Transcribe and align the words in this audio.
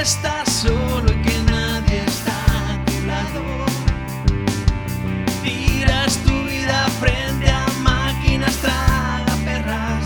Estás 0.00 0.50
solo 0.50 1.12
y 1.12 1.22
que 1.22 1.38
nadie 1.50 2.02
está 2.06 2.34
a 2.72 2.84
tu 2.84 3.06
lado. 3.06 3.42
Tiras 5.42 6.16
tu 6.18 6.32
vida 6.44 6.88
frente 7.00 7.50
a 7.50 7.66
máquinas 7.82 8.56
traga 8.56 9.36
perras 9.44 10.04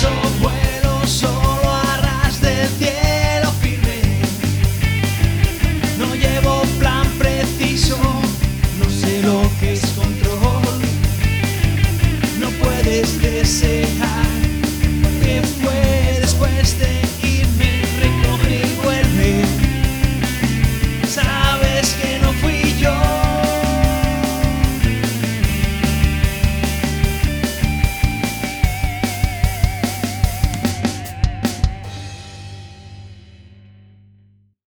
Puedo 0.00 1.06
solo 1.08 1.74
a 1.74 1.96
ras 1.96 2.40
del 2.40 2.68
cielo 2.78 3.50
firme. 3.60 4.20
No 5.98 6.14
llevo 6.14 6.62
plan 6.78 7.04
preciso, 7.18 7.98
no 8.78 8.88
sé 8.88 9.22
lo 9.22 9.42
que 9.58 9.72
es 9.72 9.80
control. 9.96 10.80
No 12.38 12.48
puedes 12.62 13.20
desear. 13.20 14.17